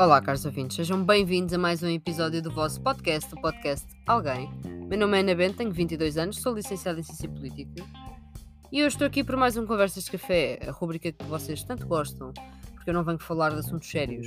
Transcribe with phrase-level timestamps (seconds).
[0.00, 4.50] Olá, caros ouvintes, sejam bem-vindos a mais um episódio do vosso podcast, o podcast Alguém.
[4.88, 7.84] Meu nome é Ana Bento, tenho 22 anos, sou licenciada em Ciência Política
[8.72, 11.86] e eu estou aqui por mais um Conversas de Café, a rubrica que vocês tanto
[11.86, 12.32] gostam,
[12.72, 14.26] porque eu não venho falar de assuntos sérios,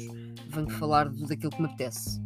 [0.50, 2.22] venho falar daquilo que me apetece.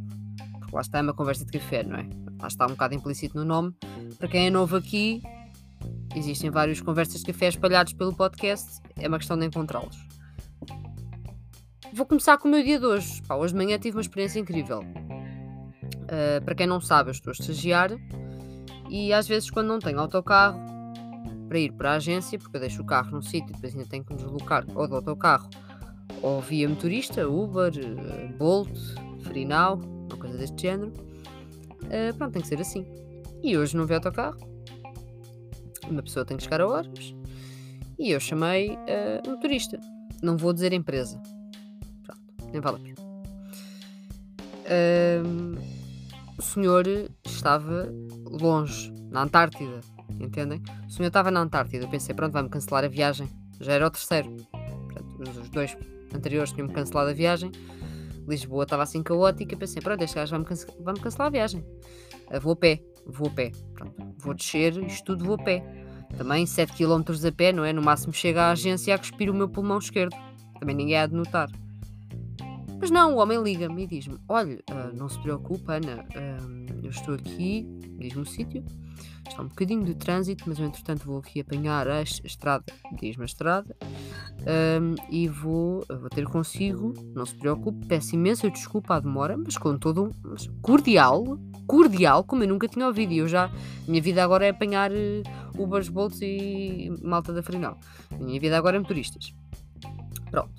[0.59, 2.09] Porque lá está é uma conversa de café, não é?
[2.41, 3.73] Lá está um bocado implícito no nome.
[4.19, 5.23] Para quem é novo aqui,
[6.13, 10.06] existem vários conversas de café espalhados pelo podcast, é uma questão de encontrá-los.
[11.93, 13.21] Vou começar com o meu dia de hoje.
[13.23, 14.81] Pá, hoje de manhã tive uma experiência incrível.
[14.81, 17.91] Uh, para quem não sabe, eu estou a estagiar
[18.89, 20.59] e às vezes, quando não tenho autocarro
[21.47, 23.87] para ir para a agência, porque eu deixo o carro num sítio e depois ainda
[23.87, 25.49] tenho que me deslocar ou de autocarro
[26.21, 28.77] ou via motorista, Uber, uh, Bolt,
[29.23, 32.85] Freenaw, uma coisa deste género, uh, pronto, tem que ser assim.
[33.41, 34.37] E hoje não vi autocarro,
[35.89, 37.15] uma pessoa tem que chegar a horas
[37.97, 39.79] e eu chamei uh, motorista.
[40.21, 41.21] Não vou dizer empresa,
[42.51, 43.07] nem vale a pena.
[46.37, 46.85] O senhor
[47.25, 47.91] estava
[48.25, 49.81] longe, na Antártida,
[50.19, 50.61] entendem?
[50.87, 51.85] O senhor estava na Antártida.
[51.85, 53.27] Eu pensei, pronto, vai-me cancelar a viagem.
[53.59, 54.35] Já era o terceiro.
[54.51, 55.75] Portanto, os dois
[56.13, 57.51] anteriores tinham-me cancelado a viagem.
[58.27, 59.57] Lisboa estava assim caótica.
[59.57, 61.65] Pensei, pronto, este gajo vai-me cance vai cancelar a viagem.
[62.41, 63.51] Vou a pé, vou a pé.
[63.73, 65.63] Pronto, vou descer, isto tudo vou a pé.
[66.17, 67.73] Também 7 km a pé, não é?
[67.73, 70.15] No máximo chega à agência a cuspir o meu pulmão esquerdo.
[70.59, 71.49] Também ninguém há de notar.
[72.79, 76.89] Mas não, o homem liga-me e diz-me: Olha, uh, não se preocupe, Ana, uh, eu
[76.89, 78.63] estou aqui, diz-me o sítio,
[79.27, 83.25] está um bocadinho de trânsito, mas eu entretanto vou aqui apanhar a estrada, diz-me a
[83.25, 83.75] estrada,
[84.81, 89.57] um, e vou, vou ter consigo, não se preocupe, peço imensa desculpa à demora, mas
[89.57, 93.51] com todo mas cordial, cordial, como eu nunca tinha ouvido, e eu já,
[93.87, 97.77] minha vida agora é apanhar uh, Ubers, Bolts e malta da Frinal.
[98.17, 99.33] Minha vida agora é motoristas.
[100.31, 100.53] Pronto.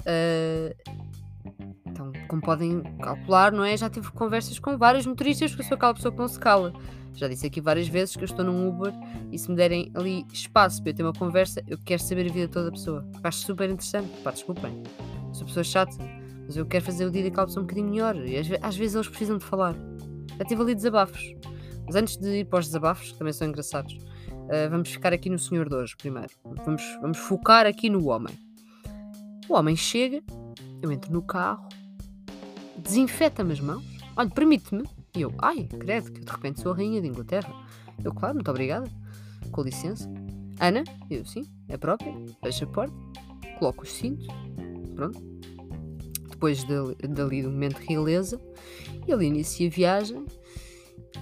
[0.00, 1.01] Uh,
[1.92, 3.76] então, como podem calcular, não é?
[3.76, 6.72] Já tive conversas com vários motoristas, porque eu sou aquela pessoa que não se cala.
[7.14, 8.92] Já disse aqui várias vezes que eu estou num Uber
[9.30, 12.32] e se me derem ali espaço para eu ter uma conversa, eu quero saber a
[12.32, 13.06] vida toda a pessoa.
[13.22, 14.08] Acho super interessante.
[14.22, 14.82] Pá, desculpem.
[15.32, 15.96] Sou pessoa chata,
[16.46, 18.16] mas eu quero fazer o dia daquela pessoa um bocadinho melhor.
[18.16, 19.74] E às, às vezes eles precisam de falar.
[20.38, 21.34] Já tive ali desabafos.
[21.86, 25.28] Mas antes de ir para os desabafos, que também são engraçados, uh, vamos ficar aqui
[25.28, 26.30] no senhor de hoje primeiro.
[26.64, 28.34] Vamos, vamos focar aqui no homem.
[29.48, 30.22] O homem chega,
[30.80, 31.68] eu entro no carro,
[32.82, 33.84] desinfeta-me as mãos.
[34.16, 34.84] Olha, permite-me.
[35.14, 37.52] E eu, ai, credo, que de repente sou a rainha de Inglaterra.
[38.02, 38.90] Eu, claro, muito obrigada.
[39.50, 40.10] Com licença.
[40.60, 40.84] Ana?
[41.10, 42.12] Eu, sim, é própria.
[42.42, 42.94] Fecha a porta.
[43.58, 44.26] Coloco o cinto.
[44.94, 45.20] Pronto.
[46.30, 48.40] Depois dali, dali do momento de realeza,
[49.06, 50.26] ele inicia a viagem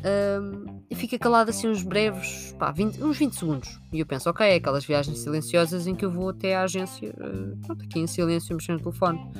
[0.00, 3.80] um, e fica calado assim uns breves, pá, 20, uns 20 segundos.
[3.92, 7.10] E eu penso, ok, é aquelas viagens silenciosas em que eu vou até à agência,
[7.10, 9.30] uh, pronto, aqui em silêncio, mexendo no telefone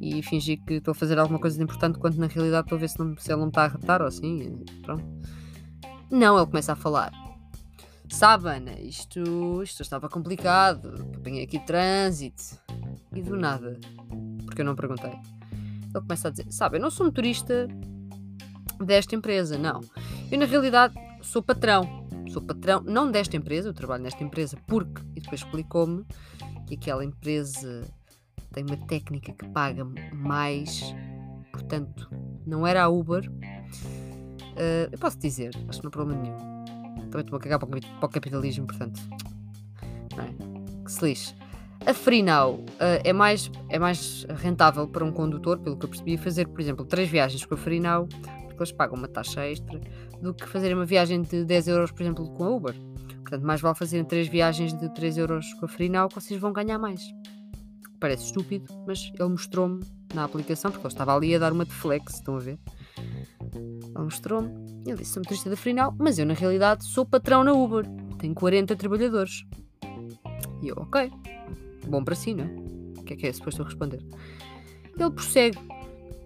[0.00, 2.80] e fingir que estou a fazer alguma coisa de importante quando na realidade estou a
[2.80, 4.64] ver se, não, se ele não está a retar ou assim.
[4.82, 5.04] Pronto.
[6.10, 7.12] Não, ele começa a falar.
[8.08, 11.04] Sabe, Ana, isto, isto estava complicado.
[11.22, 12.58] Tenho aqui trânsito.
[13.14, 13.78] E do nada,
[14.46, 17.66] porque eu não perguntei, ele começa a dizer: Sabe, eu não sou motorista
[18.80, 19.80] desta empresa, não.
[20.30, 22.06] Eu na realidade sou patrão.
[22.30, 25.02] Sou patrão, não desta empresa, eu trabalho nesta empresa porque.
[25.16, 26.04] E depois explicou-me
[26.66, 27.84] que aquela empresa
[28.52, 30.94] tem uma técnica que paga mais,
[31.52, 32.10] portanto,
[32.46, 33.28] não era a Uber.
[33.30, 36.36] Uh, eu posso dizer, acho que não há problema nenhum.
[37.10, 39.00] Também estou a cagar para o, capitalismo, portanto,
[40.16, 40.84] não é?
[40.84, 41.34] que se lixe.
[41.86, 46.18] A Freenow uh, é, mais, é mais rentável para um condutor, pelo que eu percebi,
[46.18, 49.80] fazer, por exemplo, três viagens com a Freenow, porque eles pagam uma taxa extra,
[50.20, 52.74] do que fazer uma viagem de 10 euros, por exemplo, com a Uber.
[53.22, 56.52] Portanto, mais vale fazerem três viagens de 3 euros com a Freenow, que vocês vão
[56.52, 57.00] ganhar mais
[58.00, 59.84] parece estúpido, mas ele mostrou-me
[60.14, 62.58] na aplicação, porque eu estava ali a dar uma de flex, estão a ver?
[63.54, 64.48] Ele mostrou-me,
[64.86, 67.84] ele disse: sou motorista da Frinal, mas eu na realidade sou patrão na Uber,
[68.18, 69.44] tenho 40 trabalhadores.
[70.62, 71.10] E eu, ok,
[71.86, 73.00] bom para si, não é?
[73.00, 74.02] O que é que é suposto eu responder?
[74.98, 75.58] Ele prossegue: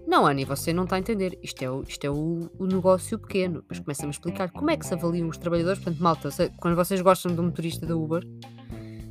[0.06, 1.38] Não, Annie, você não está a entender.
[1.42, 3.60] Isto é o, isto é o, o negócio pequeno.
[3.62, 5.78] Depois começa-me a explicar como é que se avaliam os trabalhadores.
[5.82, 6.28] Portanto, malta,
[6.58, 8.22] quando vocês gostam de um motorista da Uber,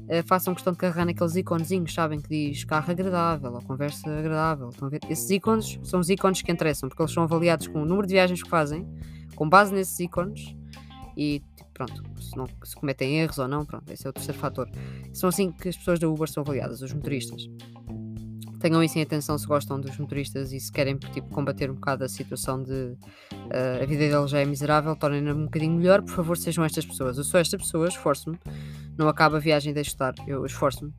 [0.04, 4.70] uh, façam questão de carregar naqueles iconezinhos, sabem, que diz carro agradável ou conversa agradável.
[4.70, 5.02] Estão a ver?
[5.10, 8.14] Esses ícones são os ícones que interessam, porque eles são avaliados com o número de
[8.14, 8.88] viagens que fazem,
[9.36, 10.56] com base nesses ícones,
[11.16, 14.40] e tipo, pronto, se, não, se cometem erros ou não, pronto, esse é o terceiro
[14.40, 14.70] fator.
[15.12, 17.50] São assim que as pessoas da Uber são avaliadas, os motoristas.
[18.60, 22.06] Tenham isso em atenção se gostam dos motoristas e se querem tipo, combater um bocado
[22.06, 22.72] a situação de
[23.34, 26.86] uh, a vida deles já é miserável, tornem-na um bocadinho melhor, por favor, sejam estas
[26.86, 27.18] pessoas.
[27.18, 28.40] Eu sou esta pessoa, esforço-me
[28.98, 30.14] não acaba a viagem e deixo estar.
[30.28, 30.94] Eu esforço-me.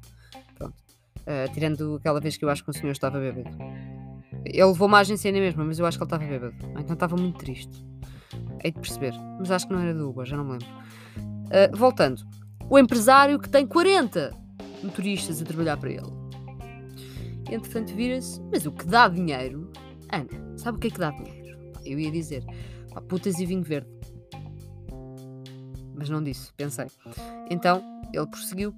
[0.56, 0.74] Pronto.
[1.20, 3.50] Uh, tirando aquela vez que eu acho que o senhor estava bêbado.
[4.44, 6.54] Ele levou-me à agência na mesma, mas eu acho que ele estava bêbado.
[6.74, 7.84] Ou Então estava muito triste.
[8.62, 9.14] Hei de perceber.
[9.38, 10.66] Mas acho que não era do Uber, já não me lembro.
[10.66, 12.22] Uh, voltando.
[12.68, 14.30] O empresário que tem 40
[14.82, 16.24] motoristas a trabalhar para ele.
[17.50, 18.40] Entretanto, vira-se.
[18.52, 19.70] Mas o que dá dinheiro.
[20.10, 21.58] Ana, sabe o que é que dá dinheiro?
[21.84, 22.44] Eu ia dizer.
[22.92, 23.88] Pá, putas e vinho verde.
[25.94, 26.86] Mas não disse, pensei.
[27.50, 27.82] Então,
[28.12, 28.74] ele prosseguiu.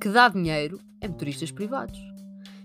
[0.00, 1.98] Que dá dinheiro é motoristas privados.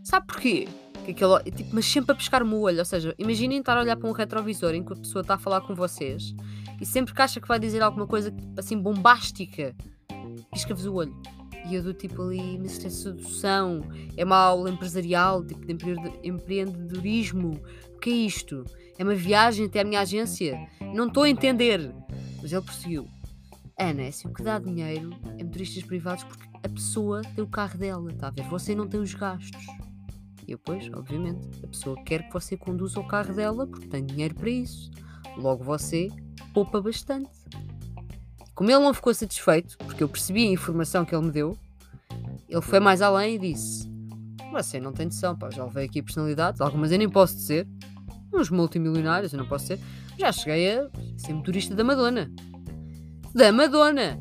[0.03, 0.67] Sabe porquê?
[1.05, 2.79] Que aquele, tipo, mas sempre a pescar-me o olho.
[2.79, 5.61] Ou seja, imaginem estar a olhar para um retrovisor enquanto a pessoa está a falar
[5.61, 6.33] com vocês
[6.79, 9.75] e sempre que acha que vai dizer alguma coisa assim bombástica,
[10.51, 11.15] pisca-vos o olho.
[11.65, 13.81] E eu do tipo ali, mas isto é sedução,
[14.17, 17.59] é uma aula empresarial, tipo de empre- empreendedorismo.
[17.95, 18.65] O que é isto?
[18.97, 20.67] É uma viagem até à minha agência?
[20.93, 21.91] Não estou a entender.
[22.41, 23.07] Mas ele prosseguiu.
[23.77, 27.47] Ana, é assim, o que dá dinheiro é motoristas privados porque a pessoa tem o
[27.47, 28.47] carro dela, está a ver?
[28.49, 29.65] Você não tem os gastos.
[30.47, 34.05] E eu, pois, obviamente, a pessoa quer que você conduza o carro dela porque tem
[34.05, 34.91] dinheiro para isso.
[35.37, 36.07] Logo você
[36.53, 37.31] poupa bastante.
[38.53, 41.57] Como ele não ficou satisfeito, porque eu percebi a informação que ele me deu,
[42.47, 43.89] ele foi mais além e disse:
[44.51, 47.67] Você não tem noção, pá, já levei aqui personalidades, algumas eu nem posso dizer,
[48.31, 49.79] uns multimilionários eu não posso ser,
[50.19, 52.29] já cheguei a ser motorista da Madonna.
[53.33, 54.19] Da Madonna!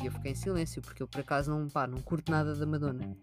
[0.00, 2.64] E eu fiquei em silêncio, porque eu por acaso não, pá, não curto nada da
[2.64, 3.16] Madonna.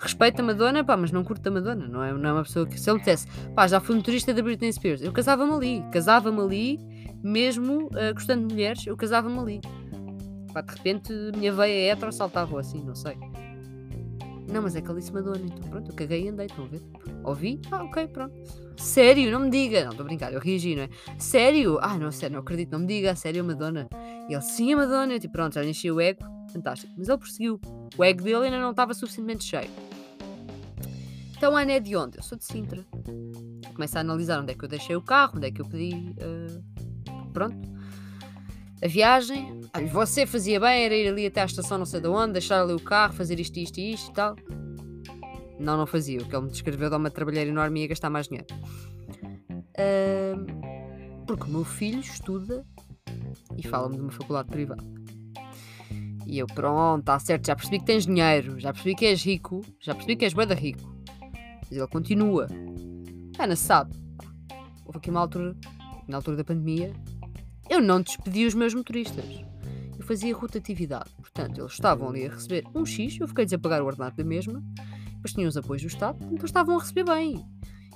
[0.00, 1.86] Respeito a Madonna, pá, mas não curto a Madonna.
[1.86, 4.32] Não é, não é uma pessoa que, se ele me dissesse, pá, já fui motorista
[4.32, 6.78] da Britney Spears, eu casava-me ali, casava-me ali,
[7.22, 9.60] mesmo uh, gostando de mulheres, eu casava-me ali.
[10.54, 13.18] Pá, de repente, minha veia é hetero saltava assim, não sei.
[14.48, 16.82] Não, mas é disse Madonna, então pronto, eu caguei e andei, estão a ver?
[17.24, 17.60] Ouvi?
[17.70, 18.34] Ah, ok, pronto.
[18.76, 19.84] Sério, não me diga.
[19.84, 20.88] Não, estou a brincar, eu reagi, não é?
[21.18, 21.78] Sério?
[21.80, 23.88] Ah, não, sério, não acredito, não me diga, sério, Madonna.
[24.28, 25.14] E ele, sim, a Madonna.
[25.14, 26.92] Eu, tipo, pronto, já enchi o ego, fantástico.
[26.96, 27.60] Mas ele prosseguiu.
[27.96, 29.70] O ego dele ainda não estava suficientemente cheio.
[31.36, 32.18] Então, Ana é de onde?
[32.18, 32.84] Eu sou de Sintra.
[33.74, 36.14] Começa a analisar onde é que eu deixei o carro, onde é que eu pedi.
[36.20, 37.73] uh, pronto.
[38.84, 39.60] A viagem.
[39.74, 42.60] Olha, você fazia bem, era ir ali até à estação não sei de onde, deixar
[42.60, 44.36] ali o carro, fazer isto, isto e isto e tal.
[45.58, 46.20] Não, não fazia.
[46.20, 48.46] O que ele me descreveu dá uma trabalheira enorme e ia gastar mais dinheiro.
[49.78, 52.62] Ahm, porque o meu filho estuda
[53.56, 54.84] e fala-me de uma faculdade privada.
[56.26, 59.62] E eu, pronto, está certo, já percebi que tens dinheiro, já percebi que és rico,
[59.80, 60.94] já percebi que és bué da rico.
[61.62, 62.48] Mas ele continua.
[63.38, 63.96] Ana sabe,
[64.84, 65.56] houve aqui uma altura,
[66.06, 66.92] na altura da pandemia,
[67.68, 69.24] eu não despedi os meus motoristas.
[69.98, 71.10] Eu fazia rotatividade.
[71.16, 74.24] Portanto, eles estavam ali a receber um X, eu fiquei-lhes a pagar o ordenado da
[74.24, 74.62] mesma,
[75.14, 77.44] depois tinham os apoios do Estado, então eles estavam a receber bem.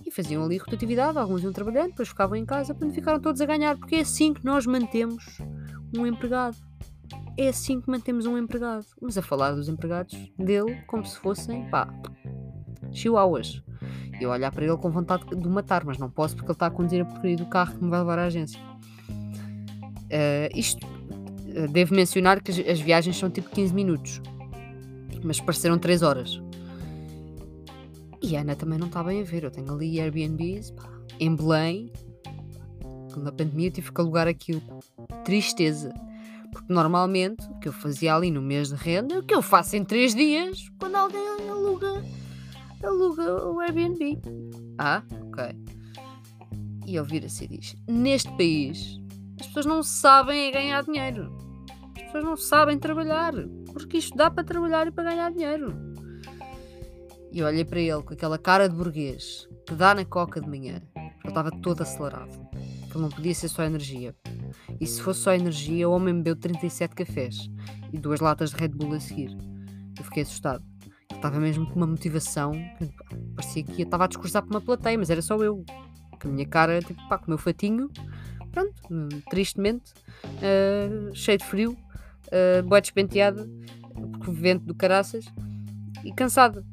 [0.06, 3.46] E faziam ali rotatividade, alguns iam trabalhando, depois ficavam em casa, portanto ficaram todos a
[3.46, 5.38] ganhar, porque é assim que nós mantemos
[5.94, 6.56] um empregado.
[7.36, 8.86] É assim que mantemos um empregado.
[9.00, 11.88] Mas a falar dos empregados dele como se fossem, pá,
[12.90, 13.62] chihuahuas.
[14.20, 16.66] Eu olhar para ele com vontade de o matar, mas não posso porque ele está
[16.66, 18.60] a conduzir a porcaria do carro que me vai levar à agência.
[20.10, 20.86] Eh, isto,
[21.54, 24.20] eh, devo mencionar que as, viagens são tipo 15 minutos,
[25.22, 26.40] mas pareceram 3 horas.
[28.22, 29.44] E a Ana também não está bem a ver.
[29.44, 30.88] Eu tenho ali Airbnbs pá,
[31.20, 31.92] em Belém.
[33.16, 34.62] Na pandemia eu tive que alugar aquilo.
[35.24, 35.92] Tristeza.
[36.52, 39.42] Porque normalmente o que eu fazia ali no mês de renda é o que eu
[39.42, 42.02] faço em 3 dias quando alguém aluga,
[42.82, 44.18] aluga o Airbnb.
[44.78, 45.44] Ah, ok.
[46.86, 48.98] E vira-se e diz: Neste país
[49.58, 51.36] pessoas não sabem é ganhar dinheiro.
[51.96, 53.32] As pessoas não sabem trabalhar.
[53.72, 55.74] Porque isto dá para trabalhar e para ganhar dinheiro.
[57.32, 60.80] E olhei para ele com aquela cara de burguês que dá na coca de manhã.
[60.96, 62.30] Ele estava todo acelerado.
[62.92, 64.14] Que não podia ser só energia.
[64.80, 67.50] E se fosse só energia, o homem bebeu 37 cafés
[67.92, 69.36] e duas latas de Red Bull a seguir.
[69.98, 70.64] Eu fiquei assustado.
[71.10, 72.52] Ele estava mesmo com uma motivação.
[72.52, 72.88] que,
[73.34, 75.64] Parecia que estava a discursar para uma plateia, mas era só eu.
[76.22, 77.90] Com a minha cara, tipo, pá, com o meu fatinho.
[78.58, 79.92] Pronto, tristemente,
[80.42, 81.76] ah, cheio de frio,
[82.26, 83.48] uh, boa despenteada,
[84.12, 85.24] porque vento do caraças,
[86.04, 86.64] e cansada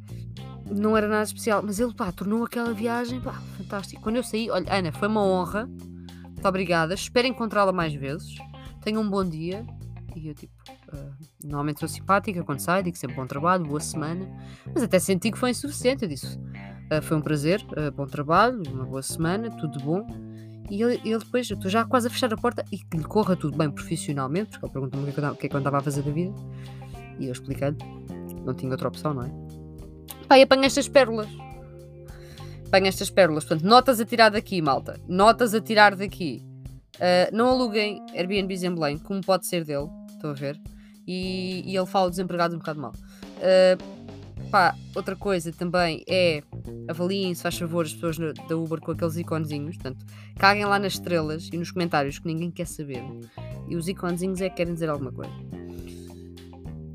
[0.70, 4.02] não era nada especial, mas ele pá, tornou aquela viagem pá, fantástico.
[4.02, 8.36] Quando eu saí, olha, Ana, foi uma honra, muito obrigada, espero encontrá-la mais vezes,
[8.82, 9.66] tenha um bom dia.
[10.16, 10.54] E eu, tipo,
[10.94, 11.12] ah,
[11.44, 14.26] normalmente sou simpática quando saio, digo sempre bom trabalho, boa semana,
[14.74, 16.04] mas até senti que foi insuficiente.
[16.04, 16.40] Eu disse,
[16.90, 20.08] ah, foi um prazer, ah, bom trabalho, uma boa semana, tudo bom.
[20.70, 23.04] E ele, ele depois, eu estou já quase a fechar a porta e que lhe
[23.04, 25.82] corra tudo bem profissionalmente, porque ele perguntou-me o que é que eu é andava a
[25.82, 26.34] fazer da vida.
[27.20, 27.78] E eu expliquei-lhe,
[28.44, 29.32] não tinha outra opção, não é?
[30.28, 31.28] Pá, e estas pérolas.
[32.68, 33.46] Apanha estas pérolas.
[33.46, 35.00] Portanto, notas a tirar daqui, malta.
[35.08, 36.44] Notas a tirar daqui.
[37.00, 39.88] Ah, não aluguem Airbnbs em Belém, como pode ser dele.
[40.10, 40.60] Estão a ver?
[41.08, 42.94] E, e ele fala desempregados um bocado mal.
[43.42, 43.78] Ah,
[44.50, 46.42] pá, outra coisa também é
[46.90, 49.76] avaliem, se faz favor, as pessoas no- da Uber com aqueles iconezinhos.
[49.78, 50.06] Portanto,
[50.38, 53.04] caguem lá nas estrelas e nos comentários que ninguém quer saber.
[53.68, 55.34] E os iconezinhos é que querem dizer alguma coisa.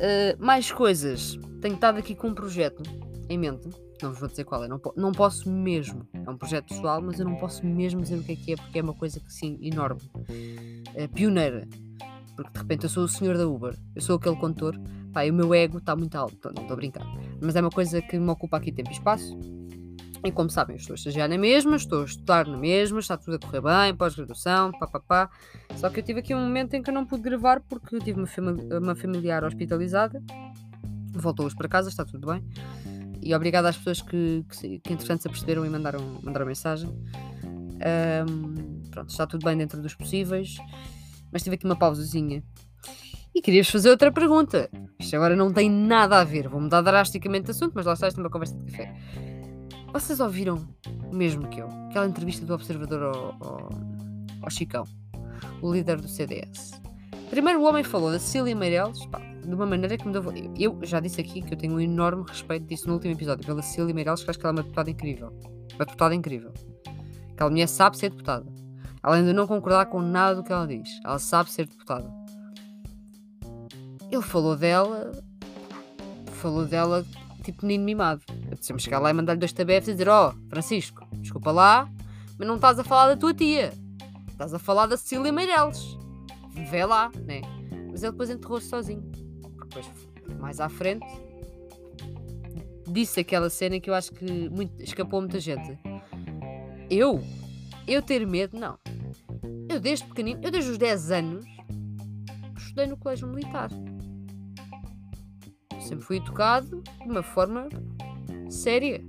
[0.01, 1.39] Uh, mais coisas.
[1.61, 2.83] Tenho estado aqui com um projeto
[3.29, 3.69] em mente.
[4.03, 4.69] Não vos vou dizer qual é.
[4.69, 6.09] Não, po- não posso mesmo.
[6.15, 8.57] É um projeto pessoal, mas eu não posso mesmo dizer o que é que é,
[8.57, 10.01] porque é uma coisa que sim, enorme.
[10.19, 11.69] Uh, pioneira.
[12.35, 13.77] Porque de repente eu sou o senhor da Uber.
[13.95, 14.75] Eu sou aquele condutor.
[15.13, 16.53] Pá, o meu ego está muito alto.
[16.55, 17.07] Não estou a brincar.
[17.41, 19.37] Mas é uma coisa que me ocupa aqui tempo e espaço.
[20.23, 23.37] E como sabem, estou a estagiar na mesma, estou a estudar na mesma, está tudo
[23.37, 25.31] a correr bem, pós-graduação, pá, pá, pá.
[25.77, 28.01] Só que eu tive aqui um momento em que eu não pude gravar porque eu
[28.01, 30.23] tive uma, uma familiar hospitalizada.
[31.13, 32.45] Voltou hoje para casa, está tudo bem.
[33.23, 36.91] E obrigada às pessoas que, que, que entretanto se aperceberam e mandaram, mandaram mensagem.
[37.81, 40.57] Ahm, pronto, está tudo bem dentro dos possíveis.
[41.33, 42.43] Mas tive aqui uma pausazinha.
[43.35, 44.69] E queria-vos fazer outra pergunta.
[44.99, 46.49] Isto agora não tem nada a ver.
[46.49, 48.95] Vou mudar drasticamente de assunto, mas lá está, isto é uma conversa de café.
[49.93, 50.69] Vocês ouviram
[51.11, 51.69] o mesmo que eu?
[51.89, 53.69] Aquela entrevista do Observador ao, ao,
[54.43, 54.85] ao Chicão,
[55.63, 56.81] o líder do CDS.
[57.29, 60.23] Primeiro o homem falou da Cecília Meirelles, pá, de uma maneira que me deu...
[60.59, 63.63] Eu já disse aqui que eu tenho um enorme respeito disso no último episódio, pela
[63.63, 65.33] Cecília Meirelles, que acho que ela é uma deputada incrível.
[65.75, 66.53] Uma deputada incrível.
[67.33, 68.47] Aquela mulher sabe ser deputada.
[69.03, 70.89] Além de não concordar com nada do que ela diz.
[71.05, 72.20] Ela sabe ser deputada.
[74.11, 75.13] Ele falou dela...
[76.33, 77.05] Falou dela
[77.43, 78.23] tipo menino mimado.
[78.47, 81.89] Apeteceu-me chegar lá e mandar-lhe dois tabefes e dizer: Ó, Francisco, desculpa lá,
[82.39, 83.73] mas não estás a falar da tua tia.
[84.29, 85.99] Estás a falar da Cecília Meirelles.
[86.71, 87.43] Vê lá, né?
[87.91, 89.03] Mas ele depois enterrou-se sozinho.
[89.61, 89.87] Depois,
[90.39, 91.07] mais à frente,
[92.89, 95.79] disse aquela cena que eu acho que muito- escapou muita gente.
[96.89, 97.23] Eu?
[97.87, 98.59] Eu ter medo?
[98.59, 98.79] Não.
[99.69, 101.45] Eu desde pequenino, eu desde os 10 anos,
[102.57, 103.71] estudei no colégio militar.
[105.91, 107.69] Sempre fui educado de uma forma
[108.49, 109.03] séria.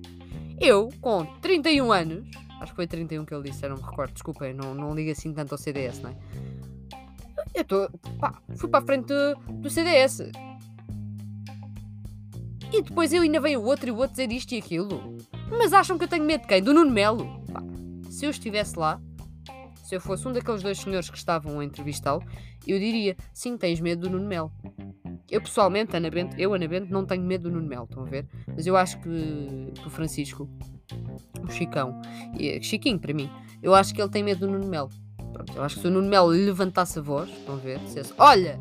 [0.60, 2.28] Eu, com 31 anos,
[2.60, 5.52] acho que foi 31 que ele disse, não me recordo, desculpem, não, não assim tanto
[5.52, 6.16] ao CDS, não é?
[7.54, 10.22] Eu fui para a frente do, do CDS.
[12.74, 15.18] E depois eu ainda vem o outro e o outro dizer isto e aquilo.
[15.52, 16.64] Mas acham que eu tenho medo de quem?
[16.64, 17.46] Do Nuno Melo?
[17.54, 17.62] Pá,
[18.10, 19.00] se eu estivesse lá,
[19.84, 22.24] se eu fosse um daqueles dois senhores que estavam a entrevistá-lo,
[22.66, 24.52] eu diria, sim, tens medo do Nuno Melo.
[25.32, 28.06] Eu pessoalmente, Ana Bento, eu, Ana Bento, não tenho medo do Nuno Melo, estão a
[28.06, 28.28] ver?
[28.46, 30.50] Mas eu acho que, o Francisco,
[31.42, 32.02] o Chicão,
[32.38, 33.32] e, Chiquinho para mim,
[33.64, 34.90] eu acho que ele tem medo do Nuno Melo.
[35.32, 37.80] Pronto, eu acho que se o Nuno Melo levantasse a voz, estão a ver?
[37.80, 38.60] Dissesse, olha,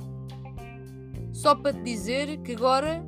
[1.33, 3.05] só para te dizer que agora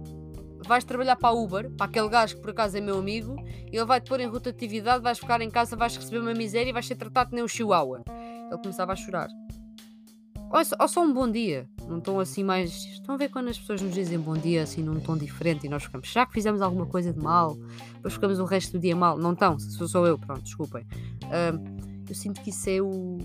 [0.66, 3.36] vais trabalhar para a Uber, para aquele gajo que por acaso é meu amigo,
[3.70, 6.86] ele vai-te pôr em rotatividade, vais ficar em casa, vais receber uma miséria e vais
[6.86, 8.02] ser tratado nem um chihuahua.
[8.50, 9.28] Ele começava a chorar.
[10.50, 11.68] Ou só, ou só um bom dia.
[11.92, 12.86] Não estão assim mais.
[12.86, 15.68] Estão a ver quando as pessoas nos dizem bom dia assim num tom diferente e
[15.68, 16.10] nós ficamos.
[16.10, 17.54] Será que fizemos alguma coisa de mal?
[17.96, 19.18] Depois ficamos o resto do dia mal?
[19.18, 20.86] Não estão, se sou só eu, pronto, desculpem.
[21.24, 21.62] Ahm,
[22.08, 23.18] eu sinto que isso é o.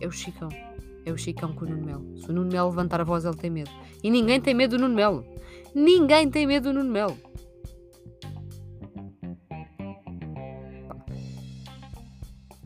[0.00, 0.48] É o Chicão.
[1.04, 2.18] É o Chicão com o Nuno Melo.
[2.18, 3.70] Se o Nuno Melo levantar a voz, ele tem medo.
[4.00, 5.26] E ninguém tem medo do Nuno Melo.
[5.74, 7.18] Ninguém tem medo do Nuno Melo.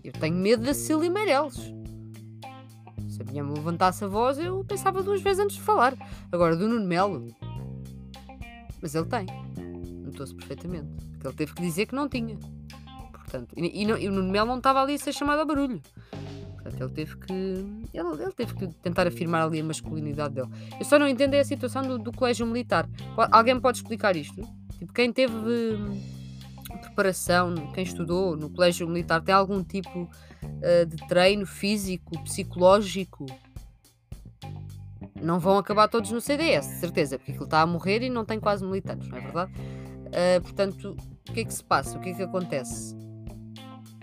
[0.05, 1.74] Eu tenho medo da Cecília Meirelles.
[3.35, 5.93] Se a minha me levantasse a voz, eu pensava duas vezes antes de falar.
[6.31, 7.35] Agora, do Nuno Melo.
[8.81, 9.26] Mas ele tem.
[10.05, 10.87] Notou-se perfeitamente.
[11.11, 12.38] Porque ele teve que dizer que não tinha.
[13.12, 15.45] Portanto, e, e não- e o Nuno Melo não estava ali a ser chamado a
[15.45, 15.83] barulho.
[16.53, 17.33] Portanto, ele teve que.
[17.33, 20.49] Ele, ele teve que tentar afirmar ali a masculinidade dele.
[20.79, 22.88] Eu só não entendo é a situação do, do colégio militar.
[23.33, 24.41] Alguém pode explicar isto?
[24.79, 26.00] Tipo, quem teve hum,
[26.83, 30.09] preparação, quem estudou no colégio militar, tem algum tipo
[30.44, 33.26] uh, de treino físico, psicológico?
[35.20, 38.24] Não vão acabar todos no CDS, de certeza, porque aquilo está a morrer e não
[38.24, 39.52] tem quase militantes, não é verdade?
[39.52, 40.96] Uh, portanto,
[41.28, 41.96] o que é que se passa?
[41.96, 42.94] O que é que acontece?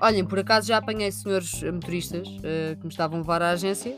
[0.02, 3.96] Olhem, por acaso já apanhei senhores motoristas uh, que me estavam a levar à agência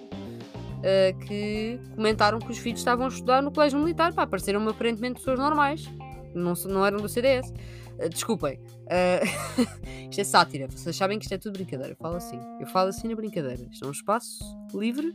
[0.84, 4.14] uh, que comentaram que os filhos estavam a estudar no colégio militar.
[4.14, 5.90] Pá, pareceram-me aparentemente pessoas normais,
[6.36, 7.52] não, não eram do CDS.
[8.00, 10.68] Uh, desculpem, uh, isto é sátira.
[10.68, 11.94] Vocês sabem que isto é tudo brincadeira.
[11.94, 13.62] Eu falo assim, eu falo assim na brincadeira.
[13.72, 14.40] Isto é um espaço
[14.74, 15.14] livre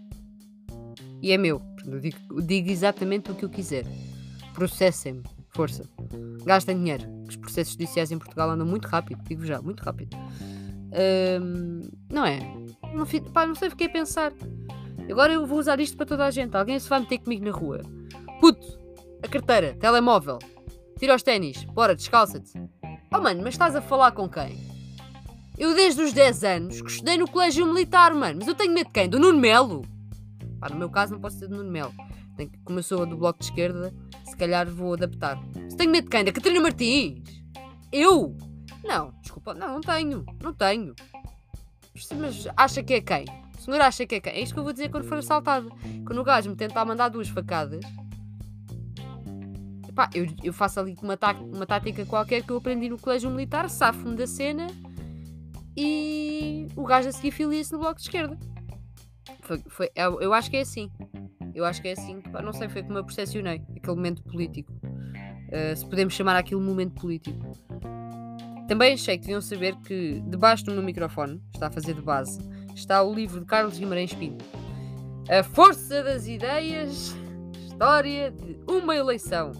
[1.22, 1.60] e é meu.
[1.86, 3.84] Eu digo, digo exatamente o que eu quiser.
[4.54, 5.84] Processem-me, força.
[6.44, 7.04] Gastem dinheiro.
[7.24, 10.16] que Os processos judiciais em Portugal andam muito rápido, digo já, muito rápido.
[10.92, 12.38] Ahm, não é?
[12.94, 14.32] Não, pá, não sei, fiquei a pensar.
[15.10, 16.56] Agora eu vou usar isto para toda a gente.
[16.56, 17.80] Alguém se vai meter comigo na rua.
[18.40, 18.78] Puto,
[19.22, 20.38] a carteira, telemóvel,
[20.98, 22.52] tira os ténis, bora, descalça-te.
[23.14, 24.58] Oh mano, mas estás a falar com quem?
[25.56, 28.38] Eu desde os 10 anos que estudei no colégio militar, mano.
[28.40, 29.08] Mas eu tenho medo de quem?
[29.08, 29.84] Do Nuno Melo?
[30.60, 31.92] Pá, no meu caso não posso ser do Nuno Melo.
[32.64, 33.92] Como eu sou do Bloco de Esquerda,
[34.24, 35.36] se calhar vou adaptar.
[35.54, 36.24] Mas tenho medo de quem?
[36.24, 37.42] Da Catarina Martins?
[37.90, 38.36] Eu?
[38.84, 40.94] Não, desculpa, não, não tenho, não tenho.
[42.16, 43.24] Mas acha que é quem?
[43.58, 44.32] O senhor acha que é quem?
[44.32, 45.70] É isto que eu vou dizer quando for assaltado.
[46.06, 47.80] Quando o gajo me tentar mandar duas facadas,
[49.98, 53.30] epá, eu, eu faço ali uma, tá uma tática qualquer que eu aprendi no colégio
[53.30, 54.68] militar, safo-me da cena
[55.76, 58.38] e o gajo a seguir filia-se no bloco de esquerda.
[59.40, 60.90] Foi, foi, eu, eu acho que é assim.
[61.54, 64.72] Eu acho que é assim, pá, não sei, foi como eu percepcionei aquele momento político.
[64.72, 67.52] Uh, se podemos chamar aquilo momento político.
[68.68, 72.38] Também achei que deviam saber que debaixo do meu microfone, está a fazer de base,
[72.74, 74.44] está o livro de Carlos Guimarães Pinto.
[75.28, 77.16] A Força das Ideias,
[77.66, 79.52] História de uma Eleição.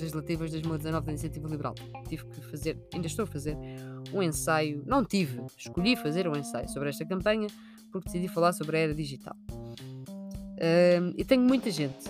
[0.00, 1.74] Legislativas 2019 da Iniciativa Liberal.
[2.08, 3.56] Tive que fazer, ainda estou a fazer,
[4.12, 4.82] um ensaio.
[4.86, 7.48] Não tive, escolhi fazer um ensaio sobre esta campanha
[7.90, 9.36] porque decidi falar sobre a era digital.
[11.16, 12.08] E tenho muita gente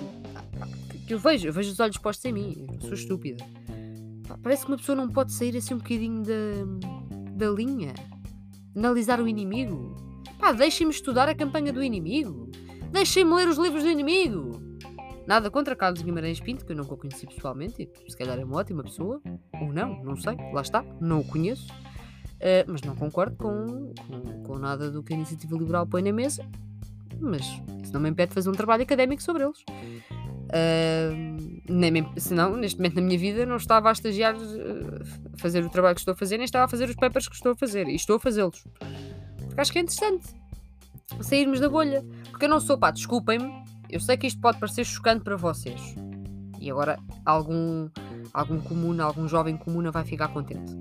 [1.07, 3.45] que eu vejo, eu vejo os olhos postos em mim, eu sou estúpida
[4.43, 7.95] parece que uma pessoa não pode sair assim um bocadinho da, da linha.
[8.77, 9.97] Analisar o inimigo.
[10.39, 12.51] Pá, deixem-me estudar a campanha do inimigo.
[12.91, 14.63] Deixem-me ler os livros do inimigo.
[15.27, 18.45] Nada contra Carlos Guimarães Pinto, que eu nunca o conheci pessoalmente, e se calhar é
[18.45, 19.21] uma ótima pessoa,
[19.61, 24.43] ou não, não sei, lá está, não o conheço, uh, mas não concordo com, com,
[24.43, 26.45] com, nada do que a Iniciativa Liberal põe na mesa,
[27.19, 27.43] mas
[27.83, 29.59] isso não me impede de fazer um trabalho académico sobre eles.
[30.55, 35.05] Uh, nem senão, neste momento na minha vida, não estava a estagiar uh,
[35.39, 37.53] fazer o trabalho que estou a fazer, nem estava a fazer os papers que estou
[37.53, 37.89] a fazer.
[37.89, 38.63] E estou a fazê-los.
[39.47, 40.27] Porque acho que é interessante
[41.21, 42.05] sairmos da bolha.
[42.31, 43.64] Porque eu não sou, pá, desculpem-me,
[43.95, 45.81] eu sei que isto pode parecer chocante para vocês.
[46.61, 47.89] E agora algum,
[48.33, 50.75] algum comuna, algum jovem comuna vai ficar contente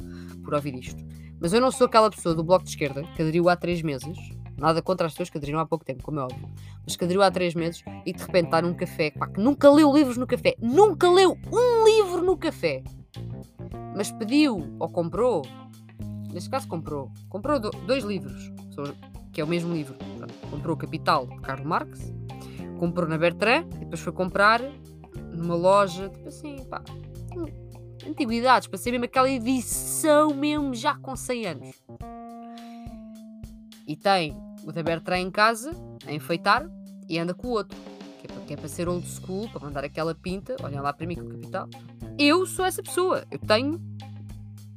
[0.43, 1.03] por ouvir isto.
[1.39, 4.17] Mas eu não sou aquela pessoa do bloco de esquerda que aderiu há três meses
[4.58, 6.48] Nada contra as pessoas que aderiram há pouco tempo, como é óbvio.
[6.86, 9.70] Mas que aderiu há três meses e de repente está num café, pá, que nunca
[9.70, 10.55] leu livros no café.
[10.62, 12.84] Nunca leu um livro no café.
[13.96, 15.42] Mas pediu ou comprou.
[16.31, 17.11] Neste caso comprou.
[17.29, 18.51] Comprou dois livros.
[19.31, 19.96] Que é o mesmo livro.
[20.50, 22.14] comprou o Capital de Karl Marx.
[22.83, 23.65] Comprou na Bertrand.
[23.75, 24.61] E depois foi comprar
[25.31, 26.83] numa loja, tipo assim, pá.
[28.05, 31.83] Antiguidades, para ser mesmo aquela edição mesmo já com 100 anos
[33.87, 35.72] e tem o da Bertrand em casa,
[36.05, 36.69] a enfeitar,
[37.09, 37.77] e anda com o outro,
[38.19, 40.93] que é, para, que é para ser old school, para mandar aquela pinta, olhem lá
[40.93, 41.69] para mim com o capital.
[42.17, 43.81] Eu sou essa pessoa, eu tenho,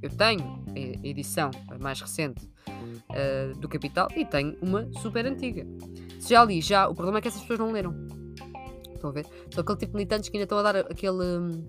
[0.02, 5.66] eu tenho a edição mais recente uh, do Capital e tenho uma super antiga.
[6.20, 7.94] Se já li, já, o problema é que essas pessoas não leram.
[8.94, 9.26] Estão a ver?
[9.52, 11.22] São aquele tipo de militantes que ainda estão a dar aquele.
[11.22, 11.68] Hum,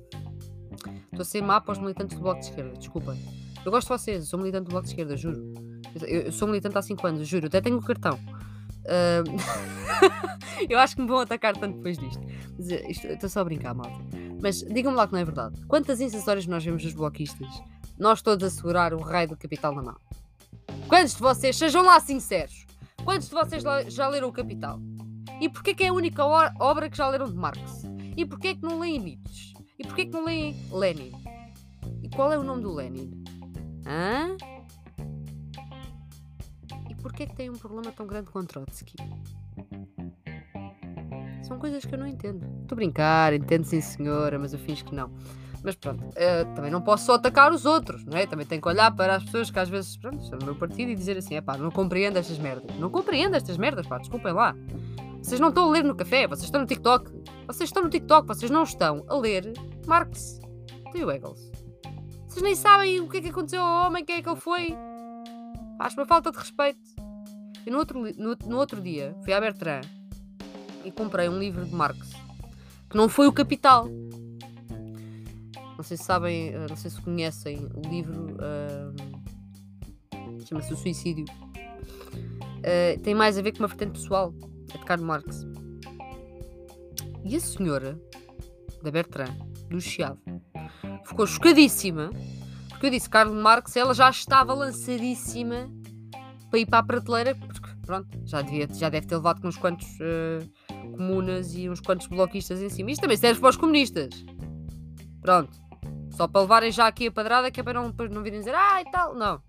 [1.12, 3.20] estou a ser má para os militantes do Bloco de Esquerda, desculpem.
[3.66, 5.54] Eu gosto de vocês, eu sou militante do Bloco de Esquerda, juro.
[6.02, 8.20] Eu, sou militante há 5 anos, juro, até tenho o cartão.
[8.84, 9.28] Uh,
[10.70, 12.22] eu acho que me vão atacar tanto depois disto.
[12.70, 14.00] Eh, estou só a brincar, malta.
[14.42, 15.60] Mas digam-me lá que não é verdade.
[15.66, 17.48] Quantas incensórias nós vemos dos bloquistas?
[17.98, 19.98] Nós todos a segurar o raio do capital na mão.
[20.88, 22.66] Quantos de vocês, sejam lá sinceros,
[23.08, 24.82] quantos de vocês já leram o Capital?
[25.40, 27.84] E porquê que é a única obra que já leram de Marx?
[28.18, 29.54] E porquê que não leem Nietzsche?
[29.80, 31.14] E porquê que não leem Lenin?
[32.04, 33.24] E qual é o nome do Lenin?
[33.86, 34.36] Hã?
[37.02, 38.98] porquê é que tem um problema tão grande com Trotsky?
[41.44, 42.46] São coisas que eu não entendo.
[42.62, 45.10] Estou a brincar, entendo sim senhora, mas eu finjo que não.
[45.68, 48.26] Mas pronto, uh, também não posso só atacar os outros, não é?
[48.26, 50.90] Também tenho que olhar para as pessoas que às vezes pronto, estão no meu partido
[50.90, 52.74] e dizer assim: é pá, não compreendo estas merdas.
[52.78, 54.56] Não compreendo estas merdas, pá, desculpem lá.
[55.22, 57.12] Vocês não estão a ler no café, vocês estão no TikTok.
[57.48, 59.52] Vocês estão no TikTok, vocês não estão a ler
[59.86, 60.40] Marx.
[60.94, 61.52] Tem o Engels.
[62.30, 64.74] Vocês nem sabem o que é que aconteceu ao homem, quem é que ele foi.
[65.80, 66.80] Acho uma falta de respeito.
[67.66, 69.82] E no outro, no, no outro dia fui à Bertrand
[70.86, 72.14] e comprei um livro de Marx
[72.90, 73.90] que não foi o Capital.
[75.78, 78.36] Não sei se sabem, eh, não sei se conhecem o livro.
[78.36, 78.96] Uh,
[80.46, 81.26] Chama-se O Suicídio.
[81.54, 84.34] Uh, tem mais a ver com uma vertente pessoal.
[84.74, 85.46] É de Karl Marx.
[87.24, 88.00] E a senhora
[88.82, 89.36] da Bertrand,
[89.70, 90.20] do Chiado,
[91.06, 92.10] ficou chocadíssima
[92.78, 95.68] porque eu disse Karl Marx, ela já estava lançadíssima
[96.52, 99.58] para ir para a prateleira, porque pronto, já, devia, já deve ter levado com uns
[99.58, 102.92] quantos uh, comunas e uns quantos bloquistas em cima.
[102.92, 104.24] Isto também serve para os comunistas.
[105.22, 105.58] Pronto.
[106.18, 108.82] Só para levarem já aqui a padrada, que é para não, não virem dizer ah
[108.82, 109.14] e tal.
[109.14, 109.40] Não.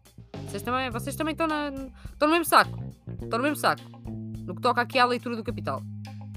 [0.47, 1.71] Vocês também, vocês também estão, na,
[2.13, 2.79] estão no mesmo saco.
[3.23, 3.81] Estão no mesmo saco.
[4.47, 5.83] No que toca aqui à leitura do capital.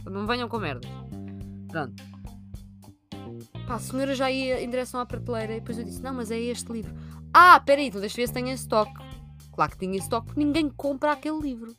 [0.09, 0.87] Não venham com merda.
[1.67, 2.01] Pronto.
[3.67, 6.31] Pá, a senhora já ia em direção à prateleira e depois eu disse: Não, mas
[6.31, 6.95] é este livro.
[7.33, 8.93] Ah, peraí, então deixa ver se tem em estoque.
[9.51, 11.75] Claro que tinha estoque porque ninguém compra aquele livro.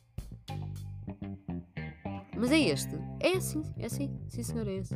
[2.37, 2.99] Mas é este.
[3.19, 4.15] É assim, é assim.
[4.29, 4.95] Sim, senhor, é esse.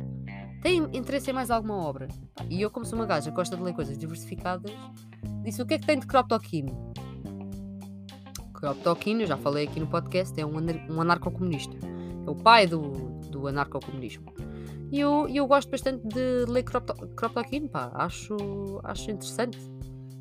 [0.60, 2.08] Tem interesse em mais alguma obra?
[2.50, 4.72] E eu, como sou uma gaja, gosta de ler coisas diversificadas,
[5.42, 6.66] disse o que é que tem de Kropotkin?
[8.52, 11.76] Kropotkin, eu já falei aqui no podcast, é um, anar um anarcocomunista.
[12.26, 12.90] É o pai do,
[13.30, 14.32] do anarcocomunismo.
[14.90, 18.36] E eu, eu gosto bastante de ler Kropotkin, pá, acho,
[18.82, 19.58] acho interessante.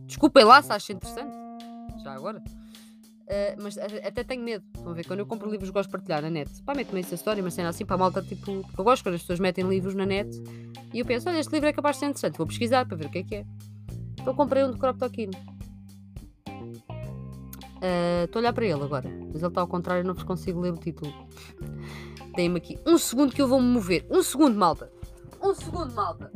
[0.06, 1.36] Desculpem lá se acho interessante,
[2.04, 2.44] já agora.
[3.28, 4.64] Uh, mas até tenho medo.
[4.74, 5.06] Estão a ver?
[5.06, 6.64] Quando eu compro livros, gosto de partilhar na net.
[6.64, 8.66] Pá, meto-me essa história, mas cena assim, para a malta, tipo.
[8.78, 10.30] Eu gosto quando as pessoas metem livros na net
[10.94, 13.08] e eu penso, olha, este livro é capaz de ser interessante, vou pesquisar para ver
[13.08, 13.46] o que é que é.
[14.20, 15.30] Então comprei um de Kropotkin.
[17.82, 20.24] Ah, estou uh, a olhar para ele agora, mas ele está ao contrário, não vos
[20.24, 21.14] consigo ler o título.
[22.36, 24.06] Tem-me aqui um segundo que eu vou me mover.
[24.10, 24.92] Um segundo, malta.
[25.42, 26.32] Um segundo, malta.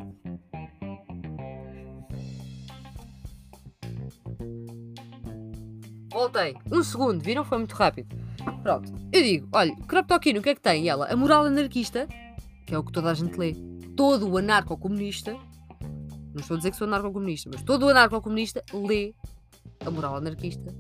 [6.22, 6.56] Voltei.
[6.72, 7.44] Um segundo, viram?
[7.44, 8.16] Foi muito rápido.
[8.62, 8.94] Pronto.
[9.12, 10.84] Eu digo, olha, Kropotkin, o que é que tem?
[10.84, 12.08] E ela, a moral anarquista,
[12.68, 13.56] que é o que toda a gente lê.
[13.98, 19.16] Todo o anarco-comunista, não estou a dizer que sou anarco-comunista, mas todo o anarco-comunista lê
[19.84, 20.72] a moral anarquista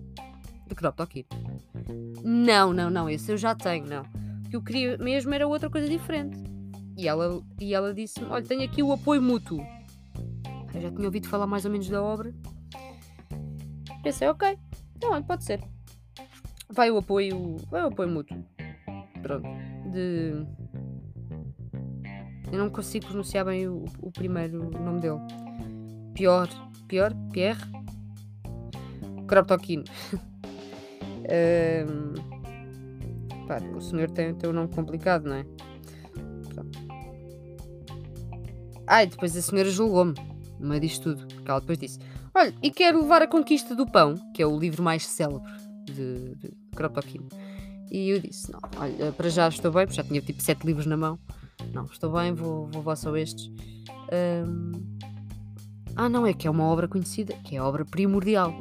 [0.67, 1.25] de Kropotkin.
[2.23, 4.04] Não, não, não, esse eu já tenho, não.
[4.45, 6.38] O que eu queria mesmo era outra coisa diferente.
[6.95, 9.60] E ela, e ela disse-me, olha, tenho aqui o apoio mútuo.
[10.71, 12.32] Eu já tinha ouvido falar mais ou menos da obra.
[14.04, 14.56] Pensei, ok,
[15.02, 15.64] então pode ser.
[16.70, 18.38] Vai o apoio, vai o apoio mútuo.
[19.22, 19.48] Pronto.
[19.92, 20.46] De...
[22.52, 25.20] Eu não consigo pronunciar bem o, o primeiro nome dele.
[26.14, 26.48] Pior,
[26.88, 27.62] pior, Pierre?
[29.28, 29.84] Kropotkin.
[31.24, 32.14] Um,
[33.48, 35.46] pá, o senhor tem, tem um nome complicado, não é?
[38.86, 40.14] Ai, depois a senhora julgou-me
[40.60, 42.00] meio disto tudo, porque ela depois disse:
[42.34, 45.52] Olha, e quero levar a conquista do pão, que é o livro mais célebre
[45.86, 47.28] de, de Kropotkin.
[47.91, 50.86] E eu disse: Não, olha, para já estou bem, porque já tinha tipo sete livros
[50.86, 51.20] na mão.
[51.74, 53.52] Não, estou bem, vou, vou levar só estes.
[54.48, 54.72] Um...
[55.96, 58.54] Ah, não, é que é uma obra conhecida, que é a obra primordial.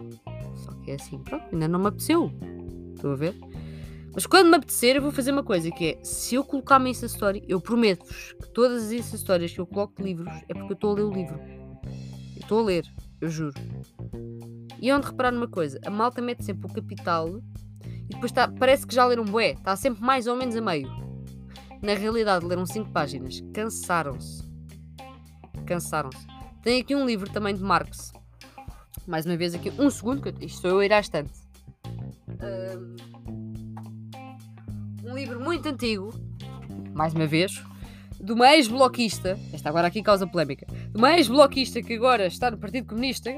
[0.56, 2.32] Só que é assim, pronto, ainda não me apeteceu.
[2.94, 3.36] Estão a ver?
[4.12, 6.88] Mas quando me apetecer, eu vou fazer uma coisa que é: se eu colocar uma
[6.88, 10.72] Insta Story, eu prometo-vos que todas as Stories que eu coloco de livros é porque
[10.72, 11.40] eu estou a ler o livro.
[12.34, 12.84] Eu estou a ler,
[13.20, 13.54] eu juro.
[14.80, 17.28] E onde reparar numa coisa: a malta mete sempre o capital
[17.84, 20.88] e depois tá, parece que já leram bué, está sempre mais ou menos a meio.
[21.82, 24.44] Na realidade, leram 5 páginas, cansaram-se.
[25.66, 26.26] Cansaram-se.
[26.62, 28.12] Tem aqui um livro também de Marx.
[29.06, 31.32] Mais uma vez, aqui, um segundo, que isto sou eu a ir à estante
[35.10, 36.12] um livro muito antigo,
[36.94, 37.62] mais uma vez,
[38.22, 42.58] de uma ex-bloquista, esta agora aqui causa polémica, de uma ex-bloquista que agora está no
[42.58, 43.30] Partido Comunista,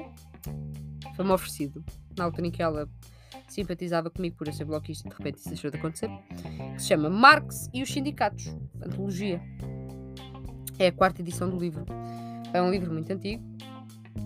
[1.14, 1.84] foi-me oferecido,
[2.16, 2.88] na altura em que ela
[3.48, 6.10] simpatizava comigo por eu ser bloquista, de repente isso deixou de acontecer,
[6.74, 9.40] que se chama Marx e os Sindicatos, antologia.
[10.78, 11.84] É a quarta edição do livro.
[12.52, 13.42] É um livro muito antigo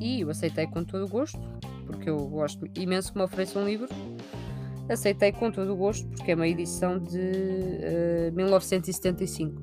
[0.01, 1.39] e eu aceitei com todo o gosto,
[1.87, 3.89] porque eu gosto imenso que me ofereçam um livro
[4.89, 9.61] aceitei com todo o gosto, porque é uma edição de uh, eh, 1975.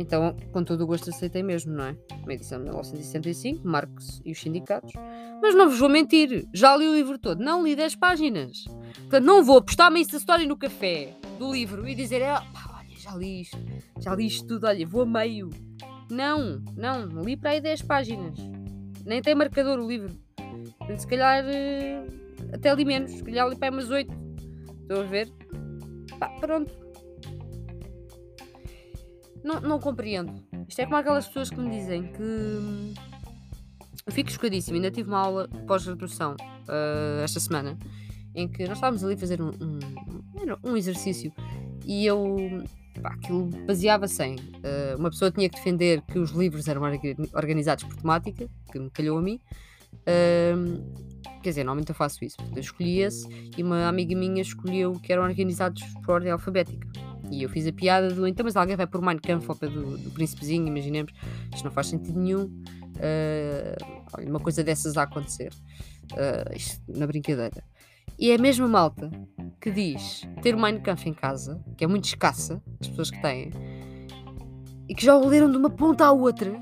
[0.00, 1.96] Então, com todo o gosto, aceitei mesmo, não é?
[2.22, 4.92] Uma edição de 1975, Marcos e os Sindicatos.
[5.42, 7.42] Mas não vos vou mentir, já li o livro todo.
[7.42, 8.64] Não li 10 páginas.
[8.94, 12.96] Portanto, não vou postar-me essa história no café do livro e dizer, ah, pá, olha,
[12.96, 13.58] já li isto,
[14.00, 15.50] já li isto tudo, olha, vou a meio.
[16.10, 18.38] Não, não, li para aí 10 páginas.
[19.04, 20.18] Nem tem marcador o livro.
[20.78, 21.44] Portanto, se calhar.
[21.44, 22.20] Uh
[22.52, 24.12] até ali menos, se calhar ali para umas 8.
[24.82, 25.30] Estão a ver?
[26.18, 26.72] Pá, pronto.
[29.42, 30.32] Não, não compreendo.
[30.68, 32.22] Isto é como aquelas pessoas que me dizem que.
[32.22, 32.94] Hum,
[34.06, 34.76] eu fico chocadíssimo.
[34.76, 37.78] Ainda tive uma aula pós-graduação uh, esta semana
[38.34, 41.32] em que nós estávamos ali a fazer um, um, um exercício
[41.84, 42.36] e eu.
[43.02, 44.36] Pá, aquilo baseava-se em.
[44.36, 46.82] Uh, uma pessoa tinha que defender que os livros eram
[47.34, 49.40] organizados por temática, que me calhou a mim.
[50.06, 51.10] Uh,
[51.42, 52.36] Quer dizer, normalmente eu faço isso.
[52.54, 53.26] Eu escolhi esse
[53.56, 56.86] e uma amiga minha escolheu que eram organizados por ordem alfabética.
[57.30, 59.68] E eu fiz a piada do então, mas alguém vai por Mein Kampf ao pé
[59.68, 61.12] do, do príncipezinho, imaginemos.
[61.54, 62.44] Isto não faz sentido nenhum.
[62.96, 65.52] Uh, uma coisa dessas a acontecer.
[66.12, 67.62] Uh, isto, na brincadeira.
[68.18, 69.10] E é a mesma malta
[69.60, 73.22] que diz ter o Mein Kampf em casa, que é muito escassa, as pessoas que
[73.22, 73.50] têm,
[74.88, 76.52] e que já o leram de uma ponta à outra.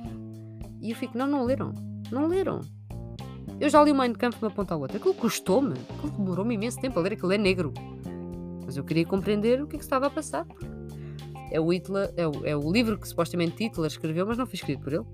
[0.81, 1.73] E eu fico, não, não leram.
[2.13, 2.61] Não leram.
[3.59, 4.99] Eu já li o Mein Kampf de uma ponta à outra.
[4.99, 5.75] Aquilo custou-me.
[5.97, 7.15] Aquilo demorou-me imenso tempo a ler.
[7.15, 7.73] Aquilo é negro.
[8.69, 10.47] Mas eu queria compreender o que é que estava a passar.
[11.51, 14.57] É o, Hitler, é o, é o livro que supostamente Hitler escreveu, mas não foi
[14.57, 15.07] escrito por ele.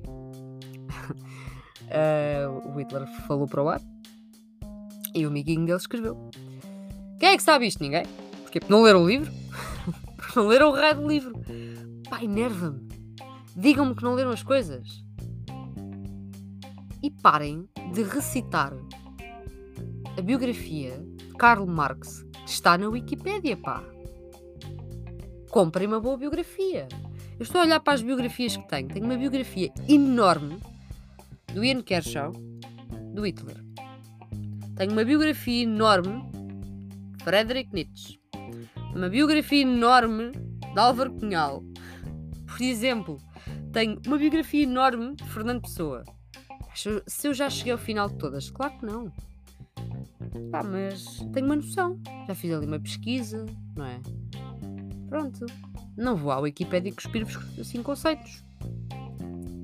[1.87, 3.81] uh, o Hitler falou para o ar.
[5.14, 6.19] E o amiguinho dele escreveu.
[7.21, 7.81] Quem é que sabe isto?
[7.81, 8.05] Ninguém.
[8.43, 9.31] Porque não leram o livro?
[10.19, 11.40] Porque não leram o raio do livro.
[12.11, 12.88] Pá, enerva-me.
[13.55, 15.05] Digam-me que não leram as coisas.
[17.01, 18.73] E parem de recitar
[20.19, 23.83] a biografia de Karl Marx está na Wikipédia, pá.
[25.50, 26.88] Comprem uma boa biografia.
[27.38, 28.88] Eu estou a olhar para as biografias que tenho.
[28.88, 30.59] Tenho uma biografia enorme
[31.52, 32.33] do Ian Kershaw,
[33.12, 33.57] do Hitler.
[34.76, 36.22] Tenho uma biografia enorme
[37.16, 38.20] de Friedrich Nietzsche.
[38.94, 41.62] Uma biografia enorme de Álvaro Cunhal.
[42.46, 43.18] Por exemplo,
[43.72, 46.04] tenho uma biografia enorme de Fernando Pessoa.
[47.07, 49.12] Se eu já cheguei ao final de todas, claro que não.
[50.51, 51.99] Pá, mas tenho uma noção.
[52.27, 54.01] Já fiz ali uma pesquisa, não é?
[55.09, 55.47] Pronto.
[55.97, 58.42] Não vou à Wikipédia cuspir-vos assim conceitos.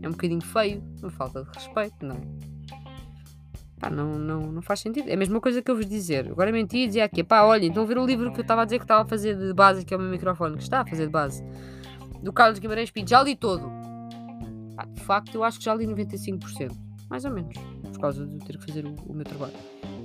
[0.02, 2.20] É um bocadinho feio, uma falta de respeito, não é?
[3.80, 5.09] Pá, não, não, não faz sentido.
[5.09, 6.28] É a mesma coisa que eu vos dizer.
[6.30, 8.64] Agora menti e dizia aqui, pá, olha, então ver o livro que eu estava a
[8.64, 10.87] dizer que estava a fazer de base, que é o meu microfone, que está a
[10.87, 11.42] fazer de base,
[12.22, 13.70] do Carlos Guimarães Pinto, já li todo.
[14.76, 16.72] Pá, de facto, eu acho que já li 95%.
[17.09, 17.54] Mais ou menos.
[17.92, 19.54] Por causa de ter que fazer o, o meu trabalho.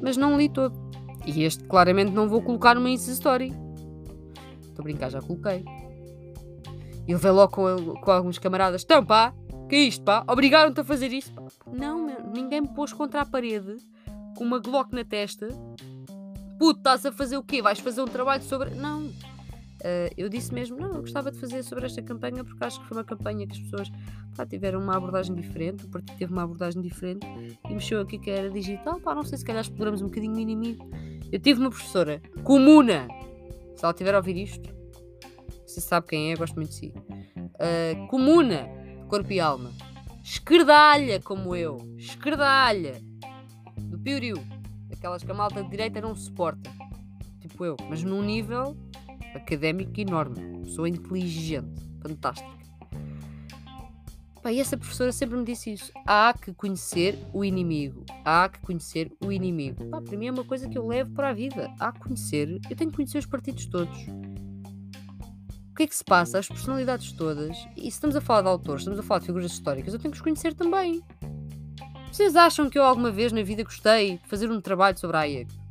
[0.02, 0.76] Mas não li todo.
[1.26, 3.54] E este claramente não vou colocar numa Insta Story.
[4.62, 5.66] Estou a brincar, já coloquei.
[7.08, 8.84] E ele veio logo com, com alguns camaradas.
[8.84, 9.34] Então, pá,
[9.70, 10.24] que é isto, pá?
[10.28, 11.34] Obrigaram-te a fazer isto?
[11.34, 11.44] Pá.
[11.72, 13.78] Não, meu, ninguém me pôs contra a parede
[14.38, 15.48] com uma Glock na testa.
[16.60, 17.62] Puto, estás a fazer o quê?
[17.62, 18.72] Vais fazer um trabalho sobre.
[18.72, 19.10] Não.
[19.86, 22.88] Uh, eu disse mesmo, não, eu gostava de fazer sobre esta campanha porque acho que
[22.88, 23.92] foi uma campanha que as pessoas
[24.36, 27.24] pá, tiveram uma abordagem diferente, o partido teve uma abordagem diferente
[27.70, 29.00] e mexeu aqui que era digital.
[29.00, 30.90] Pá, não sei se calhar exploramos um bocadinho o inimigo.
[31.32, 33.08] Eu tive uma professora comuna,
[33.76, 34.74] se ela tiver a ouvir isto,
[35.68, 36.94] você sabe quem é, gosto muito de si.
[37.38, 38.68] Uh, comuna,
[39.08, 39.72] corpo e alma.
[40.24, 41.78] Esquerdalha, como eu.
[41.96, 43.00] Esquerdalha.
[43.82, 44.38] Do Pioriu.
[44.92, 46.72] Aquelas que a malta de direita não suporta.
[47.40, 47.78] Tipo eu.
[47.88, 48.76] Mas num nível
[49.36, 50.64] académico enorme.
[50.64, 51.82] Pessoa inteligente.
[52.02, 52.56] Fantástica.
[54.42, 55.92] Pá, e essa professora sempre me disse isso.
[56.06, 58.06] Há que conhecer o inimigo.
[58.24, 59.86] Há que conhecer o inimigo.
[59.86, 61.74] Pá, para mim é uma coisa que eu levo para a vida.
[61.80, 62.60] Há que conhecer.
[62.70, 64.06] Eu tenho que conhecer os partidos todos
[65.68, 68.48] o que é que se passa, as personalidades todas, e se estamos a falar de
[68.48, 71.04] autores, estamos a falar de figuras históricas, eu tenho que os conhecer também.
[72.10, 75.20] Vocês acham que eu alguma vez na vida gostei de fazer um trabalho sobre a
[75.20, 75.65] AIEG?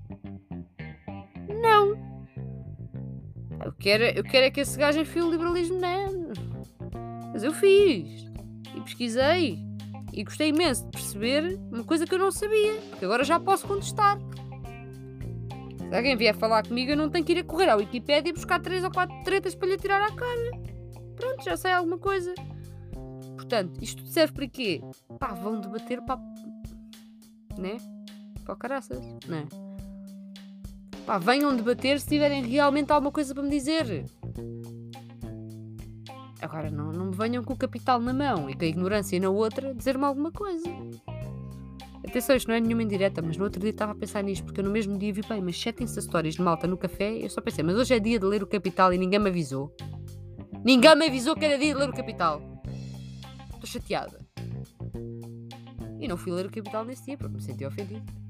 [3.84, 6.32] Quero, eu quero é que esse gajo enfie o liberalismo, não.
[7.34, 8.24] Mas eu fiz.
[8.74, 9.58] E pesquisei.
[10.10, 12.80] E gostei imenso de perceber uma coisa que eu não sabia.
[12.98, 14.18] Que agora já posso contestar.
[15.90, 18.32] Se alguém vier falar comigo, eu não tenho que ir a correr à Wikipédia e
[18.32, 20.50] buscar três ou quatro tretas para lhe tirar à cara.
[21.14, 22.34] Pronto, já sei alguma coisa.
[23.36, 24.80] Portanto, isto serve para quê?
[25.20, 26.18] Pá, vão debater para.
[27.58, 27.76] Né?
[28.46, 29.46] Para caraças, né?
[31.06, 34.06] Pá, venham debater se tiverem realmente alguma coisa para me dizer.
[36.40, 39.28] Agora, não, não me venham com o capital na mão e com a ignorância na
[39.28, 40.68] outra dizer-me alguma coisa.
[42.06, 44.60] Atenção, isto não é nenhuma indireta, mas no outro dia estava a pensar nisto, porque
[44.60, 47.30] eu no mesmo dia vi, bem, mas setem se histórias de malta no café, eu
[47.30, 49.74] só pensei, mas hoje é dia de ler o Capital e ninguém me avisou.
[50.64, 52.42] Ninguém me avisou que era dia de ler o Capital.
[53.54, 54.18] Estou chateada.
[55.98, 58.23] E não fui ler o Capital nesse dia, porque me senti ofendido.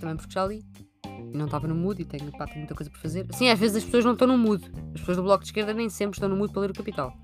[0.00, 0.64] Também porque já li.
[1.04, 3.26] E não estava no mood e tenho, pá, tenho muita coisa para fazer.
[3.32, 4.64] Sim, às vezes as pessoas não estão no mood.
[4.94, 7.16] As pessoas do Bloco de Esquerda nem sempre estão no mood para ler o Capital.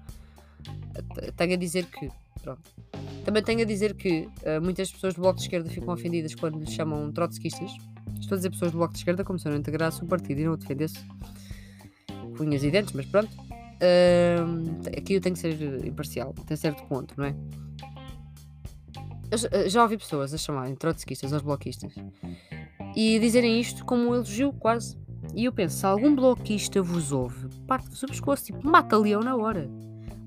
[1.37, 2.11] Tenho a dizer que,
[2.43, 2.63] pronto,
[3.25, 6.59] também tenho a dizer que uh, muitas pessoas do Bloco de Esquerda ficam ofendidas quando
[6.59, 7.71] lhes chamam trotskistas.
[8.21, 10.45] Estou a dizer pessoas do Bloco de Esquerda como se não integrasse o partido e
[10.45, 10.99] não o defendesse
[12.37, 13.31] com unhas e dentes, mas pronto.
[13.83, 17.35] Uh, aqui eu tenho que ser imparcial, até certo ponto, não é?
[19.51, 21.95] Eu já ouvi pessoas a chamarem trotskistas aos bloquistas
[22.95, 24.97] e dizerem isto como um elogio, quase.
[25.35, 29.37] E eu penso, se algum bloquista vos ouve, parte-vos o pescoço, tipo, mata leão na
[29.37, 29.71] hora.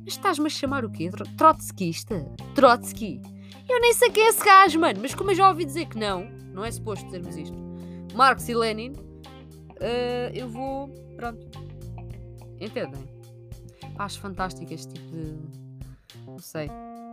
[0.03, 1.09] Mas estás-me a chamar o quê?
[1.37, 2.25] Trotskista?
[2.53, 3.21] Trotsky?
[3.67, 4.99] Eu nem sei quem é esse gajo, mano.
[5.01, 7.57] Mas como eu já ouvi dizer que não, não é suposto dizermos isto.
[8.13, 10.87] Marx e Lenin, uh, eu vou.
[11.15, 11.45] Pronto.
[12.59, 13.03] Entendem?
[13.97, 15.37] Acho fantástico este tipo de.
[16.25, 16.69] Não sei.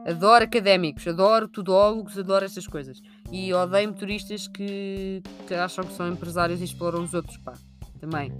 [0.06, 3.00] Adoro académicos, adoro tudólogos, adoro estas coisas.
[3.32, 7.54] E odeio motoristas que, que acham que são empresários e exploram os outros, pá.
[7.98, 8.30] Também.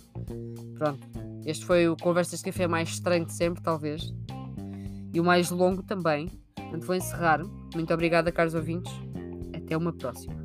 [0.76, 1.00] Pronto.
[1.46, 4.12] Este foi o Conversas de Café mais estranho de sempre, talvez.
[5.14, 6.28] E o mais longo também.
[6.54, 7.40] Portanto, vou encerrar.
[7.74, 8.92] Muito obrigada, caros ouvintes.
[9.54, 10.42] Até uma próxima.